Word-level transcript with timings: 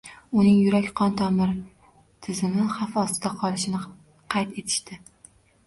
Uning 0.43 0.55
yurak-qon 0.59 1.13
tomir 1.19 1.51
tizimi 2.29 2.67
xavf 2.79 2.99
ostida 3.03 3.35
qolishini 3.45 3.85
qayd 4.35 4.59
etishdi 4.65 5.03